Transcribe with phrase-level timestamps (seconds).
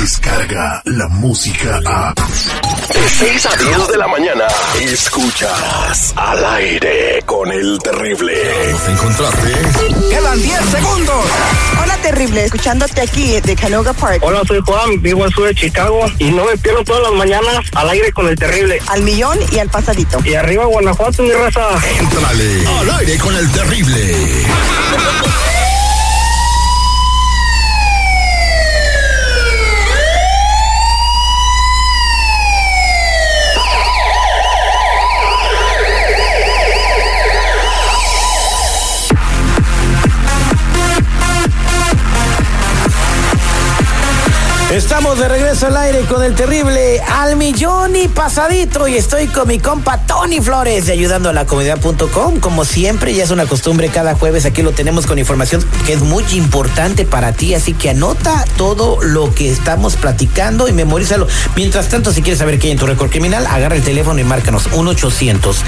[0.00, 2.14] Llega la música a.
[2.14, 4.46] De 6 a 10 de la mañana.
[4.80, 8.32] Escuchas al aire con el terrible.
[8.64, 10.08] Vamos a encontrarte.
[10.08, 11.24] Quedan 10 segundos.
[11.82, 12.44] Hola, terrible.
[12.46, 14.22] Escuchándote aquí de Canoga Park.
[14.22, 17.66] Hola, soy Juan, vivo al sur de Chicago y no me pierdo todas las mañanas
[17.74, 18.80] al aire con el terrible.
[18.86, 20.18] Al millón y al pasadito.
[20.24, 21.68] Y arriba Guanajuato, mi raza.
[21.98, 22.66] Entrale.
[22.66, 24.46] Al aire con el terrible.
[44.80, 49.46] Estamos de regreso al aire con el terrible al millón y pasadito y estoy con
[49.46, 52.40] mi compa Tony Flores de ayudando a la comunidad.com.
[52.40, 56.00] Como siempre, ya es una costumbre cada jueves aquí lo tenemos con información que es
[56.00, 61.28] muy importante para ti, así que anota todo lo que estamos platicando y memorízalo.
[61.56, 64.24] Mientras tanto, si quieres saber qué hay en tu récord criminal, agarra el teléfono y
[64.24, 65.58] márcanos 1 800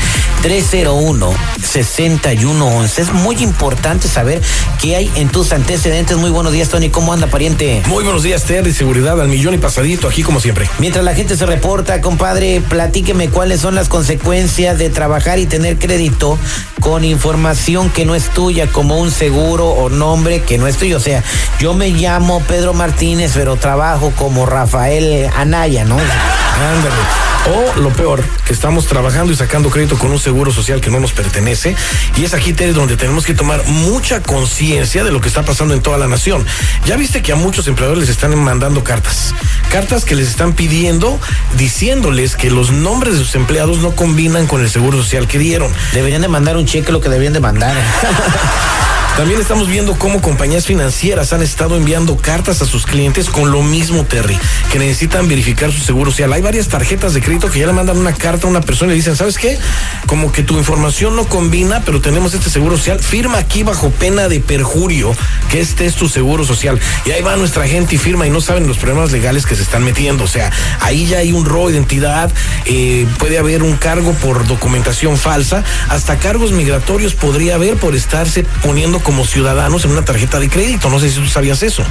[0.41, 3.03] 301 6111.
[3.03, 4.41] Es muy importante saber
[4.81, 6.17] qué hay en tus antecedentes.
[6.17, 6.89] Muy buenos días, Tony.
[6.89, 7.83] ¿Cómo anda, pariente?
[7.89, 8.73] Muy buenos días, Terry.
[8.73, 10.69] Seguridad al millón y pasadito, aquí como siempre.
[10.79, 15.79] Mientras la gente se reporta, compadre, platíqueme cuáles son las consecuencias de trabajar y tener
[15.79, 16.39] crédito
[16.81, 20.97] con información que no es tuya, como un seguro o nombre que no es tuyo.
[20.97, 21.23] O sea,
[21.59, 25.97] yo me llamo Pedro Martínez, pero trabajo como Rafael Anaya, ¿no?
[25.97, 27.33] Ándale.
[27.45, 31.01] O lo peor, que estamos trabajando y sacando crédito con un seguro social que no
[31.01, 31.75] nos pertenece.
[32.17, 35.75] Y es aquí, Terry, donde tenemos que tomar mucha conciencia de lo que está pasando
[35.75, 36.47] en toda la nación.
[36.87, 39.35] Ya viste que a muchos empleadores les están mandando cartas.
[39.71, 41.19] Cartas que les están pidiendo,
[41.57, 45.73] diciéndoles que los nombres de sus empleados no combinan con el seguro social que dieron.
[45.93, 47.75] Deberían de mandar un cheque lo que deberían de mandar.
[49.17, 53.63] También estamos viendo cómo compañías financieras han estado enviando cartas a sus clientes con lo
[53.63, 54.39] mismo, Terry,
[54.73, 56.33] que necesitan verificar su seguro social.
[56.33, 58.95] Hay varias tarjetas de crédito que ya le mandan una carta a una persona y
[58.95, 59.59] le dicen, ¿sabes qué?
[60.07, 63.01] Como que tu información no combina, pero tenemos este seguro social.
[63.01, 65.15] Firma aquí bajo pena de perjurio
[65.51, 66.81] que este es tu seguro social.
[67.05, 69.63] Y ahí va nuestra gente y firma y no saben los problemas legales que se
[69.63, 70.25] están metiendo.
[70.25, 72.33] O sea, ahí ya hay un robo de identidad,
[72.65, 78.45] eh, puede haber un cargo por documentación falsa, hasta cargos migratorios podría haber por estarse
[78.63, 80.89] poniendo como ciudadanos en una tarjeta de crédito.
[80.91, 81.85] No sé si tú sabías eso.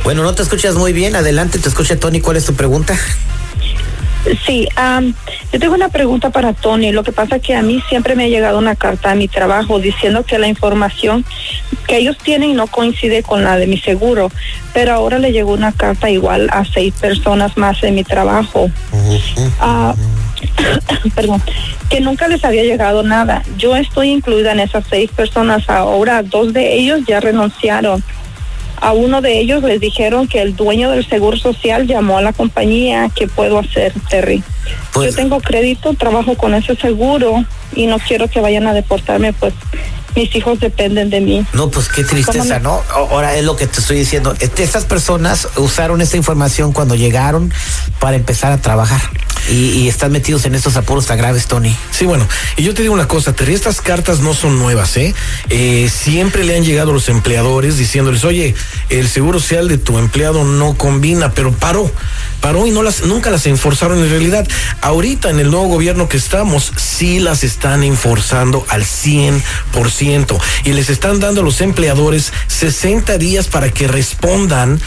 [0.03, 1.15] Bueno, no te escuchas muy bien.
[1.15, 2.21] Adelante, te escucha Tony.
[2.21, 2.95] ¿Cuál es tu pregunta?
[4.45, 5.13] Sí, um,
[5.51, 6.91] yo tengo una pregunta para Tony.
[6.91, 9.27] Lo que pasa es que a mí siempre me ha llegado una carta a mi
[9.27, 11.25] trabajo diciendo que la información
[11.87, 14.31] que ellos tienen no coincide con la de mi seguro,
[14.75, 18.69] pero ahora le llegó una carta igual a seis personas más en mi trabajo.
[18.91, 19.93] Uh,
[21.15, 21.41] perdón,
[21.89, 23.43] que nunca les había llegado nada.
[23.57, 25.69] Yo estoy incluida en esas seis personas.
[25.69, 28.03] Ahora dos de ellos ya renunciaron.
[28.81, 32.33] A uno de ellos les dijeron que el dueño del seguro social llamó a la
[32.33, 33.09] compañía.
[33.15, 34.43] ¿Qué puedo hacer, Terry?
[34.93, 39.31] Pues- Yo tengo crédito, trabajo con ese seguro y no quiero que vayan a deportarme,
[39.33, 39.53] pues
[40.15, 41.45] mis hijos dependen de mí.
[41.53, 42.81] No, pues qué tristeza, ¿no?
[42.93, 44.33] Ahora es lo que te estoy diciendo.
[44.39, 47.51] Este, Estas personas usaron esta información cuando llegaron
[47.99, 49.01] para empezar a trabajar
[49.49, 51.75] y, están metidos en estos apuros tan graves, Tony.
[51.91, 52.27] Sí, bueno,
[52.57, 55.13] y yo te digo una cosa, Terry, estas cartas no son nuevas, ¿eh?
[55.49, 55.89] ¿eh?
[55.93, 58.55] Siempre le han llegado los empleadores diciéndoles, oye,
[58.89, 61.91] el seguro social de tu empleado no combina, pero paró,
[62.41, 64.47] paró y no las, nunca las enforzaron en realidad.
[64.81, 70.89] Ahorita en el nuevo gobierno que estamos, sí las están enforzando al 100% y les
[70.89, 74.79] están dando a los empleadores 60 días para que respondan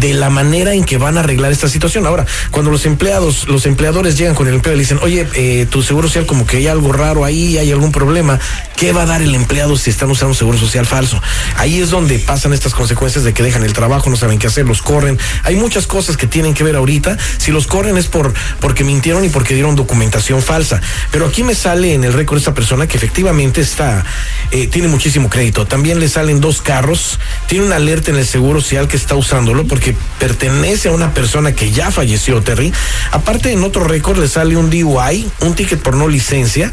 [0.00, 2.06] de la manera en que van a arreglar esta situación.
[2.06, 5.66] Ahora, cuando los empleados, los empleadores llegan con el empleo y le dicen, oye, eh,
[5.68, 8.38] tu seguro social como que hay algo raro ahí, hay algún problema,
[8.76, 11.20] ¿qué va a dar el empleado si están usando un seguro social falso?
[11.56, 14.66] Ahí es donde pasan estas consecuencias de que dejan el trabajo, no saben qué hacer,
[14.66, 15.18] los corren.
[15.42, 17.16] Hay muchas cosas que tienen que ver ahorita.
[17.38, 20.80] Si los corren es por porque mintieron y porque dieron documentación falsa.
[21.10, 24.04] Pero aquí me sale en el récord esta persona que efectivamente está,
[24.50, 25.66] eh, tiene muchísimo crédito.
[25.66, 29.66] También le salen dos carros, tiene una alerta en el seguro social que está usándolo
[29.66, 32.72] porque pertenece a una persona que ya falleció, Terry.
[33.12, 36.72] Aparte, en otro récord le sale un DUI, un ticket por no licencia.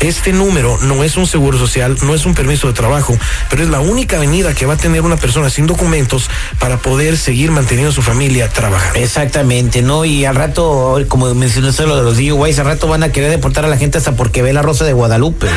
[0.00, 3.16] este número no es un seguro social, no es un permiso de trabajo,
[3.50, 6.28] pero es la única avenida que va a tener una persona sin documentos
[6.58, 8.98] para poder seguir manteniendo a su familia trabajando.
[8.98, 10.04] Exactamente, ¿no?
[10.04, 13.64] Y al rato, como mencioné lo de los DUIs, al rato van a querer deportar
[13.64, 15.48] a la gente hasta porque ve la Rosa de Guadalupe.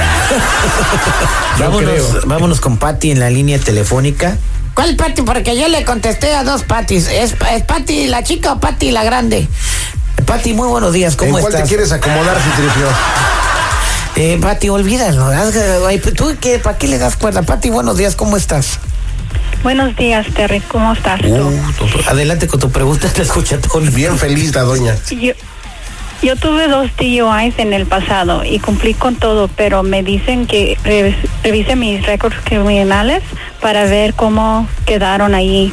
[1.60, 4.38] vámonos, vámonos con Patti en la línea telefónica.
[4.74, 5.24] ¿Cuál Patti?
[5.24, 7.08] Porque yo le contesté a dos Pattis.
[7.08, 9.48] ¿Es, es Patti la chica o Patti la grande?
[10.26, 11.64] Patti, muy buenos días, ¿cómo ¿En cuál estás?
[11.64, 12.88] te quieres acomodar, Citripio?
[14.20, 15.28] Eh, Pati, olvídalo.
[15.88, 16.58] ay, ¿Tú qué?
[16.60, 17.44] ¿Para qué le das cuerda?
[17.44, 18.80] Pati, buenos días, ¿cómo estás?
[19.62, 20.60] Buenos días, Terry.
[20.62, 21.22] ¿Cómo estás?
[21.24, 21.52] Uh,
[22.08, 23.90] adelante con tu pregunta, te escucha Tony.
[23.90, 24.96] Bien feliz la doña.
[25.12, 25.34] Yo,
[26.24, 30.78] yo tuve dos DUIs en el pasado y cumplí con todo, pero me dicen que
[30.84, 33.22] revis- revise mis récords criminales
[33.62, 35.72] para ver cómo quedaron ahí.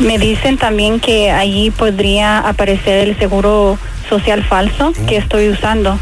[0.00, 3.78] Me dicen también que allí podría aparecer el seguro
[4.10, 5.98] social falso que estoy usando.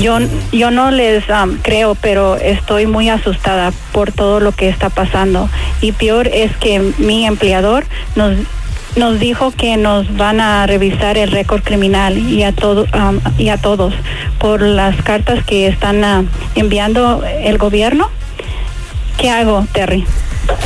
[0.00, 0.18] Yo,
[0.52, 1.24] yo no les
[1.62, 5.48] creo, pero estoy muy asustada por todo lo que está pasando.
[5.80, 7.84] Y peor es que mi empleador
[8.14, 8.36] nos
[8.96, 12.86] nos dijo que nos van a revisar el récord criminal y a todo
[13.36, 13.92] y a todos
[14.38, 18.10] por las cartas que están enviando el gobierno.
[19.18, 20.06] ¿Qué hago, Terry?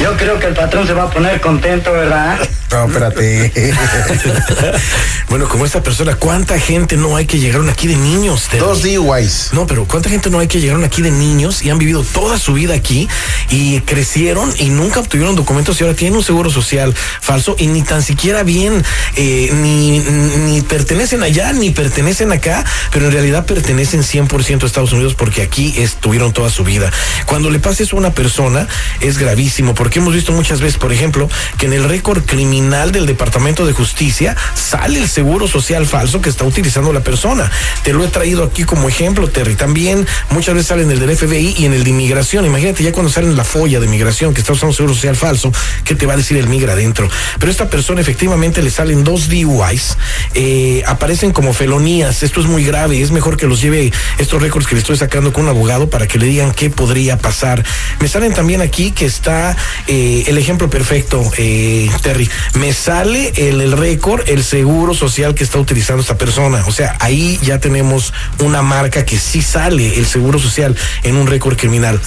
[0.00, 2.38] Yo creo que el patrón se va a poner contento, ¿verdad?
[2.70, 3.52] No, espérate.
[5.28, 8.48] Bueno, como esta persona, ¿cuánta gente no hay que llegaron aquí de niños?
[8.50, 8.58] Terry?
[8.58, 9.50] Dos DUIs.
[9.52, 12.36] No, pero ¿cuánta gente no hay que llegaron aquí de niños y han vivido toda
[12.36, 13.08] su vida aquí
[13.48, 17.82] y crecieron y nunca obtuvieron documentos y ahora tienen un seguro social falso y ni
[17.82, 18.82] tan siquiera bien,
[19.14, 24.92] eh, ni, ni pertenecen allá ni pertenecen acá, pero en realidad pertenecen 100% a Estados
[24.92, 26.90] Unidos porque aquí estuvieron toda su vida.
[27.26, 28.66] Cuando le pasa eso a una persona
[29.00, 33.06] es gravísimo porque hemos visto muchas veces, por ejemplo, que en el récord criminal del
[33.06, 37.50] Departamento de Justicia sale el seguro social falso que está utilizando la persona.
[37.82, 39.54] Te lo he traído aquí como ejemplo, Terry.
[39.54, 42.44] También muchas veces salen en el del FBI y en el de inmigración.
[42.44, 45.50] Imagínate ya cuando salen en la folla de inmigración que está usando seguro social falso,
[45.84, 47.08] ¿qué te va a decir el migra adentro?
[47.38, 49.96] Pero esta persona efectivamente le salen dos DUIs,
[50.34, 52.22] eh, aparecen como felonías.
[52.22, 53.00] Esto es muy grave.
[53.00, 56.06] Es mejor que los lleve estos récords que le estoy sacando con un abogado para
[56.06, 57.64] que le digan qué podría pasar.
[58.00, 59.56] Me salen también aquí que está
[59.86, 62.28] eh, el ejemplo perfecto, eh, Terry.
[62.58, 66.64] Me sale el, el récord, el seguro social que está utilizando esta persona.
[66.66, 71.26] O sea, ahí ya tenemos una marca que sí sale el seguro social en un
[71.26, 72.00] récord criminal.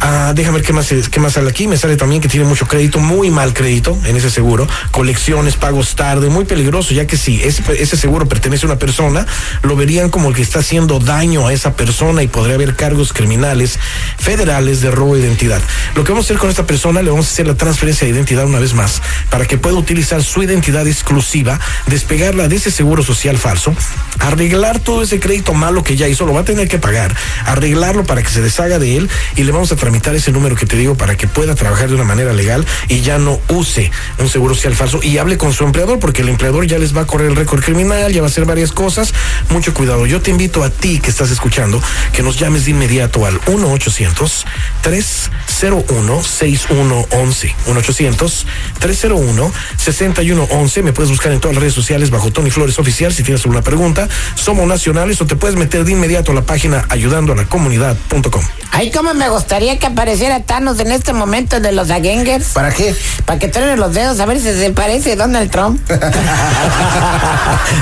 [0.00, 1.66] Ah, déjame ver qué más, qué más sale aquí.
[1.66, 4.68] Me sale también que tiene mucho crédito, muy mal crédito en ese seguro.
[4.90, 9.26] Colecciones, pagos tarde, muy peligroso, ya que si ese, ese seguro pertenece a una persona,
[9.62, 13.12] lo verían como el que está haciendo daño a esa persona y podría haber cargos
[13.12, 13.78] criminales
[14.18, 15.60] federales de robo de identidad.
[15.94, 18.12] Lo que vamos a hacer con esta persona, le vamos a hacer la transferencia de
[18.12, 19.00] identidad una vez más,
[19.30, 23.72] para que pueda utilizar su identidad exclusiva, despegarla de ese seguro social falso,
[24.18, 27.14] arreglar todo ese crédito malo que ya hizo, lo va a tener que pagar,
[27.44, 30.66] arreglarlo para que se deshaga de él y le vamos a tramitar ese número que
[30.66, 34.28] te digo para que pueda trabajar de una manera legal y ya no use un
[34.28, 37.06] seguro social falso y hable con su empleador porque el empleador ya les va a
[37.06, 39.14] correr el récord criminal, ya va a hacer varias cosas.
[39.50, 40.06] Mucho cuidado.
[40.06, 41.80] Yo te invito a ti que estás escuchando
[42.12, 44.46] que nos llames de inmediato al 1 800
[44.82, 48.46] 301 6111 1 800
[48.80, 50.82] 301 6111.
[50.82, 53.62] Me puedes buscar en todas las redes sociales bajo Tony Flores Oficial si tienes alguna
[53.62, 54.08] pregunta.
[54.34, 58.42] Somos nacionales o te puedes meter de inmediato a la página ayudando a la comunidad.com.
[58.72, 62.48] Ay, cómo me gustaría que apareciera Thanos en este momento de los Agengers.
[62.48, 62.94] ¿Para qué?
[63.24, 65.80] Para que truenen los dedos a ver si se parece Donald Trump.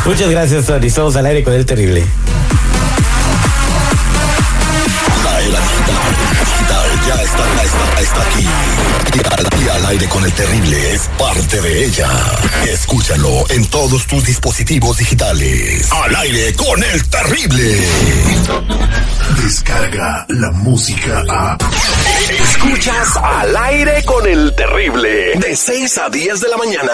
[0.04, 0.90] Muchas gracias, Tony.
[0.90, 2.04] Somos al aire con el terrible.
[8.00, 8.73] Está aquí.
[9.14, 12.08] Y al, y al aire con el terrible es parte de ella.
[12.68, 15.88] Escúchalo en todos tus dispositivos digitales.
[15.92, 17.80] Al aire con el terrible.
[19.42, 21.58] Descarga la música a.
[22.28, 25.38] Escuchas al aire con el terrible.
[25.38, 26.92] De 6 a 10 de la mañana.